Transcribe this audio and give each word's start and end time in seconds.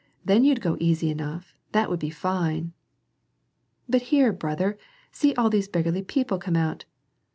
Then 0.25 0.43
you'd 0.43 0.61
go 0.61 0.77
easy 0.79 1.11
enough; 1.11 1.53
that 1.73 1.87
would 1.87 1.99
be 1.99 2.09
fine!" 2.09 2.73
"But 3.87 4.01
here, 4.09 4.33
brother, 4.33 4.79
see 5.11 5.35
all 5.35 5.51
these 5.51 5.67
beggarly 5.67 6.01
people 6.01 6.39
come 6.39 6.55
out! 6.55 6.85